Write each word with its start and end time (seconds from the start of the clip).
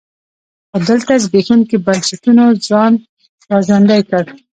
خو 0.69 0.77
دلته 0.89 1.13
زبېښونکي 1.23 1.77
بنسټونو 1.85 2.45
ځان 2.67 2.93
را 3.49 3.57
ژوندی 3.67 4.01
کړ. 4.09 4.23